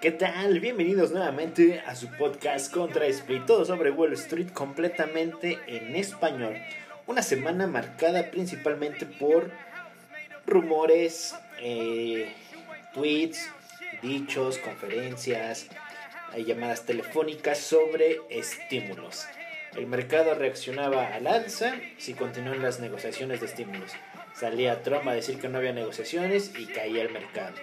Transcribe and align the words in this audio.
¿Qué 0.00 0.12
tal? 0.12 0.60
Bienvenidos 0.60 1.10
nuevamente 1.10 1.80
a 1.80 1.94
su 1.94 2.08
podcast 2.08 2.72
Contra 2.72 3.06
Split, 3.08 3.44
todo 3.44 3.66
sobre 3.66 3.90
Wall 3.90 4.14
Street 4.14 4.48
completamente 4.50 5.58
en 5.66 5.94
español. 5.94 6.56
Una 7.06 7.20
semana 7.20 7.66
marcada 7.66 8.30
principalmente 8.30 9.04
por 9.04 9.50
rumores, 10.46 11.34
eh, 11.60 12.32
tweets, 12.94 13.50
dichos, 14.00 14.56
conferencias, 14.56 15.66
llamadas 16.46 16.86
telefónicas 16.86 17.58
sobre 17.58 18.20
estímulos. 18.30 19.26
El 19.76 19.86
mercado 19.86 20.34
reaccionaba 20.34 21.08
al 21.08 21.26
alza 21.26 21.74
si 21.98 22.14
continúan 22.14 22.62
las 22.62 22.80
negociaciones 22.80 23.40
de 23.40 23.46
estímulos. 23.46 23.92
Salía 24.32 24.82
Trump 24.82 25.06
a 25.08 25.12
decir 25.12 25.38
que 25.38 25.50
no 25.50 25.58
había 25.58 25.74
negociaciones 25.74 26.52
y 26.58 26.64
caía 26.64 27.02
el 27.02 27.10
mercado. 27.10 27.54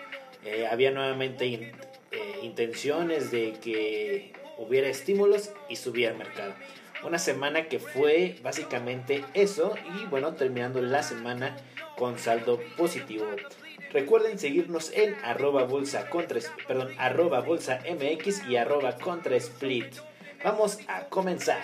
Eh, 0.46 0.68
había 0.68 0.92
nuevamente 0.92 1.74
intenciones 2.42 3.32
de 3.32 3.54
que 3.54 4.34
hubiera 4.58 4.88
estímulos 4.88 5.52
y 5.70 5.76
subía 5.76 6.10
el 6.10 6.18
mercado. 6.18 6.54
Una 7.04 7.20
semana 7.20 7.68
que 7.68 7.80
fue 7.80 8.38
básicamente 8.42 9.24
eso 9.34 9.76
y 9.96 10.06
bueno, 10.06 10.34
terminando 10.34 10.82
la 10.82 11.04
semana 11.04 11.56
con 11.96 12.18
saldo 12.18 12.60
positivo. 12.76 13.26
Recuerden 13.92 14.38
seguirnos 14.40 14.92
en 14.94 15.16
arroba 15.24 15.64
bolsa 15.64 16.10
contra, 16.10 16.40
perdón, 16.68 16.94
arroba 16.98 17.42
bolsa 17.42 17.82
mx 17.90 18.48
y 18.48 18.58
arroba 18.58 18.98
contra 18.98 19.36
split. 19.38 19.96
Vamos 20.44 20.80
a 20.88 21.06
comenzar. 21.06 21.62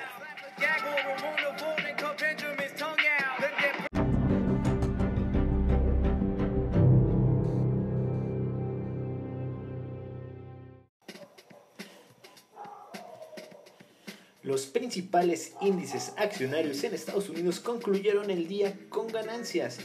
Los 14.54 14.68
principales 14.68 15.56
índices 15.62 16.14
accionarios 16.16 16.84
en 16.84 16.94
Estados 16.94 17.28
Unidos 17.28 17.60
concluyeron 17.60 18.30
el 18.30 18.48
día 18.48 18.78
con 18.90 19.08
ganancias, 19.08 19.80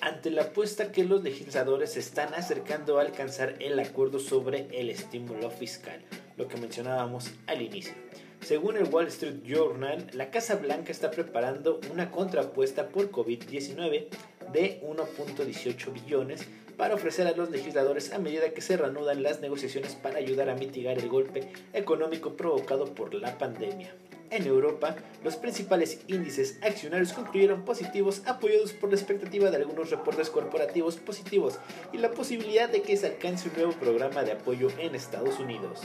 ante 0.00 0.30
la 0.30 0.44
apuesta 0.44 0.90
que 0.90 1.04
los 1.04 1.22
legisladores 1.22 1.92
se 1.92 2.00
están 2.00 2.32
acercando 2.32 2.98
a 2.98 3.02
alcanzar 3.02 3.56
el 3.60 3.78
acuerdo 3.78 4.18
sobre 4.18 4.68
el 4.72 4.88
estímulo 4.88 5.50
fiscal, 5.50 6.02
lo 6.38 6.48
que 6.48 6.56
mencionábamos 6.56 7.30
al 7.46 7.60
inicio. 7.60 7.92
Según 8.40 8.78
el 8.78 8.84
Wall 8.84 9.08
Street 9.08 9.42
Journal, 9.44 10.06
la 10.14 10.30
Casa 10.30 10.56
Blanca 10.56 10.92
está 10.92 11.10
preparando 11.10 11.78
una 11.92 12.10
contrapuesta 12.10 12.88
por 12.88 13.10
COVID-19 13.10 14.06
de 14.52 14.80
1.18 14.82 15.92
billones 15.92 16.46
para 16.76 16.94
ofrecer 16.94 17.26
a 17.26 17.32
los 17.32 17.50
legisladores 17.50 18.12
a 18.12 18.18
medida 18.18 18.50
que 18.50 18.62
se 18.62 18.76
reanudan 18.76 19.22
las 19.22 19.40
negociaciones 19.40 19.94
para 19.94 20.18
ayudar 20.18 20.48
a 20.48 20.54
mitigar 20.54 20.98
el 20.98 21.08
golpe 21.08 21.52
económico 21.72 22.36
provocado 22.36 22.86
por 22.86 23.12
la 23.14 23.36
pandemia. 23.36 23.94
En 24.30 24.46
Europa, 24.46 24.94
los 25.24 25.36
principales 25.36 26.00
índices 26.06 26.58
accionarios 26.62 27.12
concluyeron 27.12 27.64
positivos 27.64 28.22
apoyados 28.26 28.72
por 28.72 28.90
la 28.90 28.96
expectativa 28.96 29.50
de 29.50 29.56
algunos 29.56 29.90
reportes 29.90 30.30
corporativos 30.30 30.96
positivos 30.96 31.58
y 31.92 31.98
la 31.98 32.12
posibilidad 32.12 32.68
de 32.68 32.80
que 32.82 32.96
se 32.96 33.08
alcance 33.08 33.48
un 33.48 33.56
nuevo 33.56 33.72
programa 33.72 34.22
de 34.22 34.32
apoyo 34.32 34.68
en 34.78 34.94
Estados 34.94 35.40
Unidos. 35.40 35.80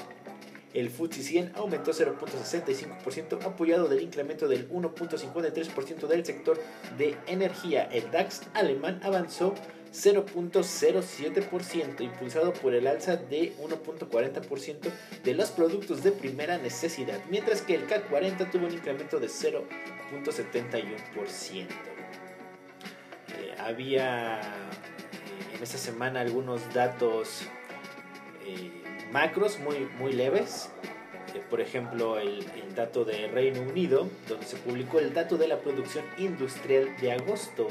El 0.75 0.89
FTSE 0.89 1.23
100 1.23 1.53
aumentó 1.55 1.91
0.65% 1.91 3.45
apoyado 3.45 3.87
del 3.87 4.01
incremento 4.01 4.49
del 4.49 4.69
1.53% 4.69 6.07
del 6.07 6.25
sector 6.25 6.61
de 6.97 7.15
energía. 7.27 7.83
El 7.83 8.11
DAX 8.11 8.41
alemán 8.53 8.99
avanzó 9.01 9.55
0.07%, 9.93 12.01
impulsado 12.01 12.51
por 12.51 12.75
el 12.75 12.87
alza 12.87 13.15
de 13.15 13.53
1.40% 13.57 14.91
de 15.23 15.33
los 15.33 15.51
productos 15.51 16.03
de 16.03 16.11
primera 16.11 16.57
necesidad, 16.57 17.21
mientras 17.29 17.61
que 17.61 17.75
el 17.75 17.85
CAC 17.85 18.09
40 18.09 18.51
tuvo 18.51 18.67
un 18.67 18.73
incremento 18.73 19.21
de 19.21 19.27
0.71%. 19.27 21.67
Eh, 23.27 23.55
había 23.59 24.41
eh, 24.41 25.55
en 25.55 25.63
esta 25.63 25.77
semana 25.77 26.19
algunos 26.19 26.73
datos 26.73 27.43
eh, 28.45 28.84
macros 29.11 29.59
muy, 29.59 29.87
muy 29.99 30.13
leves. 30.13 30.69
Eh, 31.33 31.41
por 31.49 31.61
ejemplo, 31.61 32.17
el, 32.19 32.45
el, 32.55 32.75
dato 32.75 33.05
de 33.05 33.27
Reino 33.27 33.61
Unido, 33.61 34.07
donde 34.27 34.45
se 34.45 34.57
publicó 34.57 34.99
el 34.99 35.13
dato 35.13 35.37
de 35.37 35.47
la 35.47 35.59
producción 35.59 36.05
industrial 36.17 36.95
de 37.01 37.11
agosto, 37.13 37.67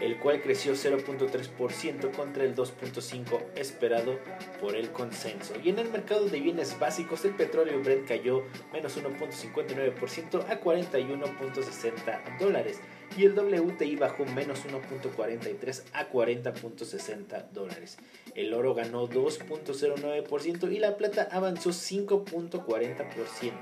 el 0.00 0.18
cual 0.18 0.42
creció 0.42 0.74
0.3% 0.74 2.14
contra 2.14 2.44
el 2.44 2.54
2.5% 2.54 3.40
esperado 3.56 4.18
por 4.60 4.76
el 4.76 4.90
consenso. 4.90 5.54
Y 5.62 5.70
en 5.70 5.78
el 5.78 5.90
mercado 5.90 6.26
de 6.26 6.40
bienes 6.40 6.78
básicos, 6.78 7.24
el 7.24 7.34
petróleo 7.34 7.80
Brent 7.82 8.06
cayó 8.06 8.42
menos 8.72 8.98
1.59% 8.98 10.48
a 10.48 10.60
41.60 10.60 12.38
dólares 12.38 12.80
y 13.16 13.24
el 13.24 13.34
WTI 13.34 13.96
bajó 13.96 14.26
menos 14.26 14.64
1.43 14.66 15.82
a 15.92 16.10
40.60 16.10 17.50
dólares. 17.50 17.98
El 18.34 18.52
oro 18.52 18.74
ganó 18.74 19.08
2.09% 19.08 20.72
y 20.72 20.78
la 20.78 20.96
plata 20.96 21.28
avanzó 21.30 21.70
5.40%. 21.70 23.52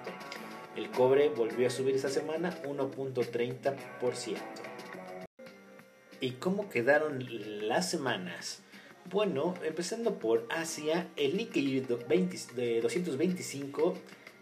El 0.77 0.91
cobre 0.91 1.29
volvió 1.29 1.69
a 1.69 1.71
subir 1.71 1.95
esta 1.95 2.09
semana 2.09 2.53
1.30%. 2.65 4.74
¿Y 6.21 6.33
cómo 6.33 6.69
quedaron 6.69 7.25
las 7.69 7.91
semanas? 7.91 8.61
Bueno, 9.11 9.55
empezando 9.63 10.19
por 10.19 10.47
Asia, 10.49 11.09
el 11.17 11.37
Nikkei 11.37 11.81
de 11.81 12.81
225 12.81 13.95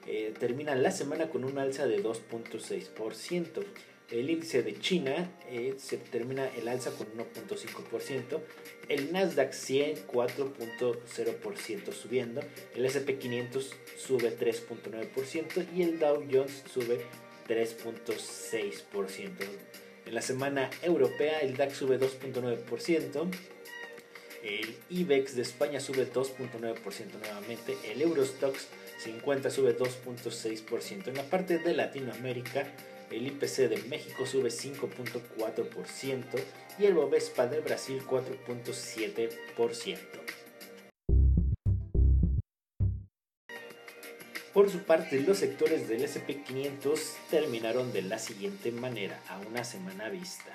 eh, 0.06 0.34
termina 0.38 0.74
la 0.74 0.90
semana 0.90 1.30
con 1.30 1.44
un 1.44 1.58
alza 1.58 1.86
de 1.86 2.02
2.6%. 2.02 3.64
El 4.10 4.30
índice 4.30 4.62
de 4.62 4.78
China 4.78 5.30
eh, 5.48 5.74
se 5.78 5.96
termina 5.96 6.46
el 6.48 6.68
alza 6.68 6.90
con 6.92 7.06
1.5%. 7.08 8.40
El 8.88 9.12
Nasdaq 9.12 9.52
100 9.52 10.06
4.0% 10.06 11.92
subiendo. 11.92 12.42
El 12.76 12.84
SP500 12.84 13.70
sube 13.96 14.38
3.9% 14.38 15.66
y 15.74 15.82
el 15.82 15.98
Dow 15.98 16.24
Jones 16.30 16.62
sube 16.72 17.00
3.6%. 17.48 19.91
En 20.12 20.16
la 20.16 20.20
semana 20.20 20.68
europea 20.82 21.38
el 21.38 21.56
DAX 21.56 21.78
sube 21.78 21.98
2.9%. 21.98 23.30
El 24.42 24.76
IBEX 24.90 25.36
de 25.36 25.40
España 25.40 25.80
sube 25.80 26.06
2.9% 26.06 27.18
nuevamente. 27.18 27.78
El 27.90 28.02
Eurostox 28.02 28.66
50 28.98 29.48
sube 29.48 29.74
2.6%. 29.74 31.08
En 31.08 31.14
la 31.14 31.22
parte 31.22 31.56
de 31.56 31.72
Latinoamérica 31.72 32.66
el 33.10 33.26
IPC 33.26 33.70
de 33.70 33.82
México 33.88 34.26
sube 34.26 34.50
5.4% 34.50 36.24
y 36.78 36.84
el 36.84 36.92
Bovespa 36.92 37.46
de 37.46 37.60
Brasil 37.60 38.02
4.7%. 38.06 40.21
Por 44.62 44.70
su 44.70 44.84
parte, 44.84 45.20
los 45.20 45.38
sectores 45.38 45.88
del 45.88 46.02
SP500 46.02 46.96
terminaron 47.28 47.92
de 47.92 48.02
la 48.02 48.20
siguiente 48.20 48.70
manera, 48.70 49.18
a 49.28 49.40
una 49.40 49.64
semana 49.64 50.08
vista. 50.08 50.52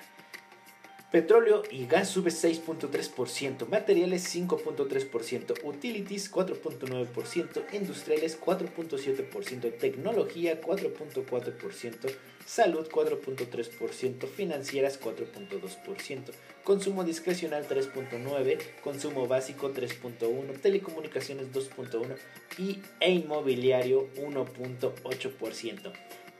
Petróleo 1.10 1.62
y 1.70 1.86
gas 1.86 2.10
sube 2.10 2.30
6.3%, 2.30 3.66
materiales 3.66 4.36
5.3%, 4.36 5.64
utilities 5.64 6.30
4.9%, 6.30 7.64
industriales 7.72 8.38
4.7%, 8.38 9.78
tecnología 9.78 10.60
4.4%, 10.60 12.14
salud 12.44 12.86
4.3%, 12.90 14.28
financieras 14.28 15.00
4.2%, 15.00 16.24
consumo 16.62 17.04
discrecional 17.04 17.66
3.9%, 17.66 18.60
consumo 18.82 19.26
básico 19.26 19.72
3.1%, 19.72 20.60
telecomunicaciones 20.60 21.50
2.1% 21.54 22.18
y 22.58 22.82
e 23.00 23.12
inmobiliario 23.12 24.08
1.8%. 24.16 25.92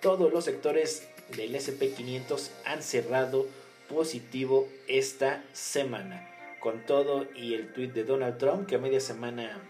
Todos 0.02 0.30
los 0.30 0.44
sectores 0.44 1.08
del 1.34 1.54
SP500 1.54 2.50
han 2.66 2.82
cerrado 2.82 3.46
positivo 3.88 4.68
esta 4.86 5.44
semana. 5.52 6.28
Con 6.60 6.84
todo 6.84 7.26
y 7.34 7.54
el 7.54 7.72
tweet 7.72 7.88
de 7.88 8.04
Donald 8.04 8.38
Trump 8.38 8.66
que 8.66 8.76
a 8.76 8.78
media 8.78 9.00
semana 9.00 9.62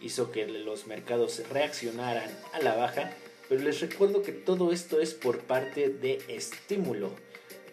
hizo 0.00 0.30
que 0.30 0.46
los 0.46 0.86
mercados 0.86 1.42
reaccionaran 1.50 2.30
a 2.52 2.60
la 2.60 2.74
baja. 2.74 3.12
Pero 3.48 3.62
les 3.62 3.80
recuerdo 3.80 4.22
que 4.22 4.32
todo 4.32 4.72
esto 4.72 5.00
es 5.00 5.14
por 5.14 5.40
parte 5.40 5.88
de 5.88 6.22
estímulo. 6.28 7.10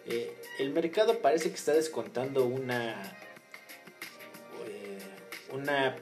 Eh, 0.06 0.34
el 0.58 0.70
mercado 0.70 1.18
parece 1.18 1.50
que 1.50 1.56
está 1.56 1.72
descontando 1.72 2.44
una, 2.44 3.16
eh, 4.66 4.98
una, 5.52 5.96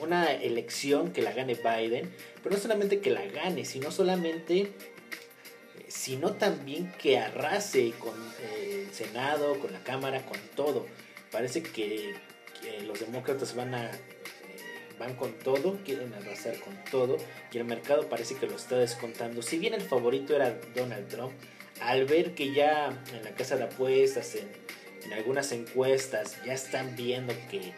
una 0.00 0.32
elección 0.32 1.12
que 1.12 1.22
la 1.22 1.32
gane 1.32 1.54
Biden. 1.54 2.12
Pero 2.42 2.54
no 2.54 2.60
solamente 2.60 3.00
que 3.00 3.10
la 3.10 3.26
gane, 3.26 3.64
sino 3.64 3.90
solamente 3.90 4.72
sino 5.88 6.34
también 6.34 6.92
que 6.98 7.18
arrase 7.18 7.92
con 7.98 8.14
eh, 8.40 8.77
Senado, 8.92 9.58
con 9.58 9.72
la 9.72 9.82
Cámara, 9.82 10.24
con 10.24 10.38
todo. 10.54 10.86
Parece 11.30 11.62
que, 11.62 12.14
los 12.86 13.00
demócratas 13.00 13.54
van 13.54 13.74
a 13.74 13.86
eh, 13.86 13.98
van 14.98 15.14
con 15.14 15.32
todo, 15.38 15.78
quieren 15.84 16.12
arrasar 16.12 16.58
con 16.58 16.74
todo 16.90 17.16
y 17.52 17.58
el 17.58 17.64
mercado 17.64 18.08
parece 18.08 18.34
que 18.34 18.46
lo 18.46 18.56
está 18.56 18.76
descontando. 18.76 19.42
Si 19.42 19.58
bien 19.58 19.74
el 19.74 19.82
favorito 19.82 20.34
era 20.34 20.58
Donald 20.74 21.08
Trump, 21.08 21.32
al 21.80 22.04
ver 22.04 22.34
que 22.34 22.52
ya 22.52 22.88
en 23.14 23.24
la 23.24 23.30
casa 23.30 23.56
de 23.56 23.64
apuestas, 23.64 24.34
en, 24.34 24.48
en 25.04 25.12
algunas 25.12 25.52
encuestas, 25.52 26.36
ya 26.44 26.52
están 26.52 26.96
viendo 26.96 27.32
que 27.48 27.72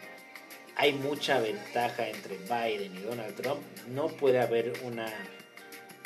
hay 0.75 0.93
mucha 0.93 1.39
ventaja 1.39 2.09
entre 2.09 2.37
Biden 2.37 2.95
y 2.95 3.01
Donald 3.01 3.35
Trump, 3.35 3.61
no 3.89 4.07
puede 4.07 4.39
haber 4.39 4.73
una 4.83 5.07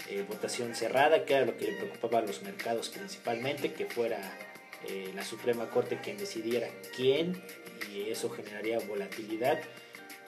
eh, 0.09 0.23
votación 0.27 0.75
cerrada, 0.75 1.25
que 1.25 1.33
era 1.33 1.45
lo 1.45 1.57
que 1.57 1.65
le 1.65 1.77
preocupaba 1.77 2.19
a 2.19 2.21
los 2.21 2.43
mercados 2.43 2.89
principalmente, 2.89 3.73
que 3.73 3.85
fuera 3.85 4.19
eh, 4.87 5.11
la 5.15 5.23
Suprema 5.23 5.69
Corte 5.69 5.99
quien 6.01 6.17
decidiera 6.17 6.67
quién 6.95 7.41
y 7.93 8.09
eso 8.09 8.29
generaría 8.29 8.79
volatilidad. 8.79 9.59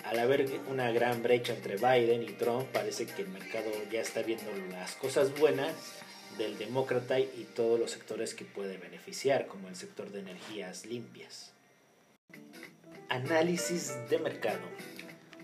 Al 0.04 0.19
haber 0.19 0.48
una 0.69 0.92
gran 0.92 1.21
brecha 1.21 1.54
entre 1.54 1.75
Biden 1.75 2.24
y 2.24 2.31
Trump, 2.33 2.65
parece 2.71 3.06
que 3.06 3.24
el 3.24 3.27
mercado 3.30 3.69
ya 3.92 4.01
está 4.01 4.21
viendo 4.21 4.45
las 4.71 4.95
cosas 4.95 5.38
buenas 5.38 5.74
del 6.38 6.57
demócrata 6.57 7.19
y 7.19 7.48
todos 7.56 7.80
los 7.80 7.92
sectores 7.92 8.33
que 8.33 8.45
puede 8.45 8.77
beneficiar, 8.77 9.48
como 9.48 9.68
el 9.68 9.75
sector 9.75 10.12
de 10.12 10.19
energías 10.19 10.86
limpias. 10.86 11.51
Análisis 13.09 13.94
de 14.09 14.19
mercado. 14.19 14.62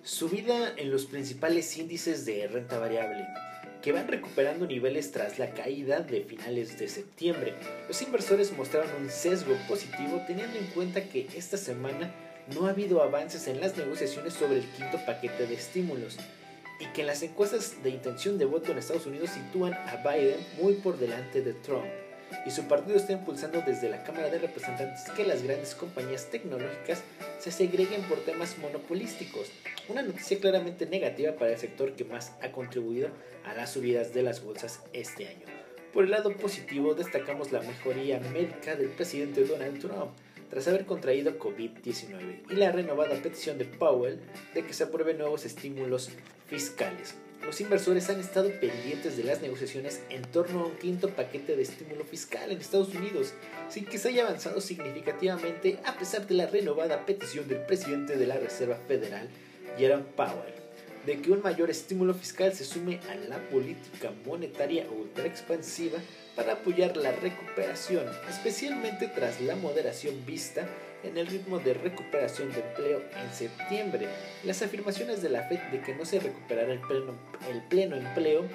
Subida 0.03 0.73
en 0.77 0.91
los 0.91 1.05
principales 1.05 1.77
índices 1.77 2.25
de 2.25 2.47
renta 2.47 2.77
variable 2.77 3.25
que 3.83 3.91
van 3.91 4.07
recuperando 4.07 4.65
niveles 4.65 5.11
tras 5.11 5.37
la 5.37 5.53
caída 5.53 5.99
de 5.99 6.21
finales 6.21 6.79
de 6.79 6.87
septiembre. 6.87 7.53
Los 7.89 8.01
inversores 8.01 8.55
mostraron 8.57 8.89
un 8.99 9.09
sesgo 9.09 9.55
positivo 9.67 10.21
teniendo 10.25 10.57
en 10.57 10.67
cuenta 10.67 11.03
que 11.03 11.27
esta 11.35 11.57
semana 11.57 12.11
no 12.55 12.65
ha 12.65 12.69
habido 12.69 13.03
avances 13.03 13.45
en 13.47 13.59
las 13.59 13.77
negociaciones 13.77 14.33
sobre 14.33 14.59
el 14.59 14.65
quinto 14.69 14.97
paquete 15.05 15.47
de 15.47 15.55
estímulos 15.55 16.17
y 16.79 16.85
que 16.87 17.03
las 17.03 17.23
encuestas 17.23 17.83
de 17.83 17.89
intención 17.89 18.37
de 18.37 18.45
voto 18.45 18.71
en 18.71 18.77
Estados 18.77 19.05
Unidos 19.05 19.31
sitúan 19.31 19.73
a 19.73 19.97
Biden 19.97 20.39
muy 20.61 20.75
por 20.75 20.97
delante 20.97 21.41
de 21.41 21.53
Trump 21.53 21.85
y 22.45 22.51
su 22.51 22.63
partido 22.67 22.97
está 22.97 23.13
impulsando 23.13 23.61
desde 23.61 23.89
la 23.89 24.03
Cámara 24.03 24.29
de 24.29 24.39
Representantes 24.39 25.09
que 25.15 25.25
las 25.25 25.43
grandes 25.43 25.75
compañías 25.75 26.27
tecnológicas 26.29 27.03
se 27.39 27.51
segreguen 27.51 28.01
por 28.03 28.19
temas 28.19 28.57
monopolísticos, 28.57 29.51
una 29.89 30.01
noticia 30.01 30.39
claramente 30.39 30.85
negativa 30.85 31.33
para 31.33 31.51
el 31.51 31.57
sector 31.57 31.93
que 31.93 32.05
más 32.05 32.33
ha 32.41 32.51
contribuido 32.51 33.09
a 33.45 33.53
las 33.53 33.71
subidas 33.71 34.13
de 34.13 34.23
las 34.23 34.43
bolsas 34.43 34.81
este 34.93 35.27
año. 35.27 35.45
Por 35.93 36.05
el 36.05 36.11
lado 36.11 36.35
positivo 36.35 36.95
destacamos 36.95 37.51
la 37.51 37.61
mejoría 37.61 38.19
médica 38.19 38.75
del 38.75 38.89
presidente 38.89 39.45
Donald 39.45 39.79
Trump 39.79 40.11
tras 40.49 40.67
haber 40.67 40.85
contraído 40.85 41.37
COVID-19 41.39 42.51
y 42.51 42.55
la 42.55 42.71
renovada 42.71 43.15
petición 43.15 43.57
de 43.57 43.65
Powell 43.65 44.19
de 44.53 44.63
que 44.63 44.73
se 44.73 44.85
aprueben 44.85 45.17
nuevos 45.17 45.45
estímulos 45.45 46.09
fiscales 46.47 47.15
los 47.45 47.59
inversores 47.61 48.09
han 48.09 48.19
estado 48.19 48.49
pendientes 48.59 49.17
de 49.17 49.23
las 49.23 49.41
negociaciones 49.41 50.01
en 50.09 50.21
torno 50.23 50.61
a 50.61 50.65
un 50.67 50.75
quinto 50.77 51.09
paquete 51.09 51.55
de 51.55 51.63
estímulo 51.63 52.05
fiscal 52.05 52.51
en 52.51 52.59
Estados 52.59 52.93
Unidos, 52.93 53.33
sin 53.69 53.85
que 53.85 53.97
se 53.97 54.09
haya 54.09 54.25
avanzado 54.25 54.61
significativamente 54.61 55.79
a 55.85 55.97
pesar 55.97 56.25
de 56.27 56.35
la 56.35 56.47
renovada 56.47 57.05
petición 57.05 57.47
del 57.47 57.65
presidente 57.65 58.17
de 58.17 58.27
la 58.27 58.37
Reserva 58.37 58.77
Federal, 58.87 59.29
Jerome 59.77 60.05
Powell, 60.15 60.53
de 61.05 61.21
que 61.21 61.31
un 61.31 61.41
mayor 61.41 61.69
estímulo 61.69 62.13
fiscal 62.13 62.53
se 62.53 62.63
sume 62.63 62.99
a 63.09 63.15
la 63.15 63.37
política 63.49 64.11
monetaria 64.25 64.87
ultra 64.89 65.25
expansiva 65.25 65.99
para 66.35 66.53
apoyar 66.53 66.95
la 66.97 67.11
recuperación, 67.11 68.05
especialmente 68.29 69.07
tras 69.07 69.41
la 69.41 69.55
moderación 69.55 70.25
vista 70.25 70.67
en 71.03 71.17
el 71.17 71.27
ritmo 71.27 71.59
de 71.59 71.73
recuperación 71.73 72.51
de 72.51 72.61
empleo 72.61 73.01
en 73.15 73.33
septiembre. 73.33 74.07
Las 74.43 74.61
afirmaciones 74.61 75.21
de 75.21 75.29
la 75.29 75.43
Fed 75.43 75.59
de 75.71 75.81
que 75.81 75.95
no 75.95 76.05
se 76.05 76.19
recuperará 76.19 76.73
el 76.73 76.79
pleno, 76.79 77.13
el 77.49 77.61
pleno 77.63 77.95
empleo 77.95 78.47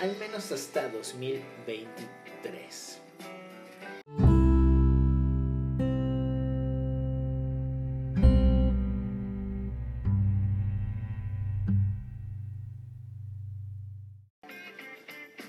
al 0.00 0.16
menos 0.16 0.50
hasta 0.50 0.88
2023. 0.88 2.98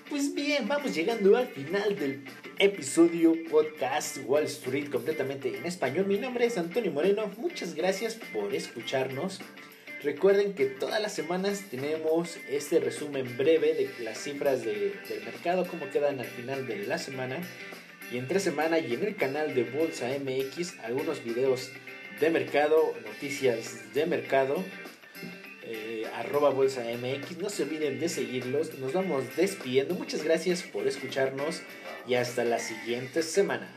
Pues 0.09 0.35
bien, 0.35 0.67
vamos 0.67 0.93
llegando 0.93 1.35
al 1.35 1.47
final 1.47 1.95
del 1.95 2.23
episodio 2.59 3.33
podcast 3.50 4.17
Wall 4.25 4.44
Street 4.45 4.89
completamente 4.89 5.57
en 5.57 5.65
español. 5.65 6.05
Mi 6.05 6.17
nombre 6.17 6.45
es 6.45 6.57
Antonio 6.57 6.91
Moreno. 6.91 7.31
Muchas 7.38 7.73
gracias 7.75 8.15
por 8.33 8.53
escucharnos. 8.53 9.39
Recuerden 10.03 10.53
que 10.53 10.65
todas 10.65 11.01
las 11.01 11.13
semanas 11.13 11.63
tenemos 11.71 12.38
este 12.50 12.79
resumen 12.79 13.38
breve 13.38 13.73
de 13.73 14.03
las 14.03 14.17
cifras 14.17 14.63
del 14.63 14.94
mercado, 15.25 15.65
cómo 15.65 15.89
quedan 15.89 16.19
al 16.19 16.25
final 16.25 16.67
de 16.67 16.85
la 16.85 16.97
semana. 16.97 17.41
Y 18.11 18.17
entre 18.17 18.39
semana 18.39 18.79
y 18.79 18.94
en 18.94 19.03
el 19.03 19.15
canal 19.15 19.55
de 19.55 19.63
Bolsa 19.63 20.09
MX 20.19 20.79
algunos 20.83 21.23
videos 21.23 21.71
de 22.19 22.29
mercado, 22.29 22.94
noticias 23.05 23.94
de 23.94 24.05
mercado 24.05 24.63
eh, 25.63 26.02
arroba 26.13 26.50
bolsa 26.50 26.81
mx. 26.83 27.38
No 27.38 27.50
se 27.50 27.63
olviden 27.63 28.00
de 28.00 28.10
seguirlos. 28.10 28.77
Nos 28.80 28.94
vamos 28.94 29.36
despidiendo. 29.36 29.95
Muchas 29.95 30.24
gracias 30.24 30.63
por 30.63 30.88
escucharnos 30.88 31.62
y 32.07 32.15
hasta 32.15 32.44
la 32.44 32.60
siguiente 32.60 33.24
semana. 33.24 33.74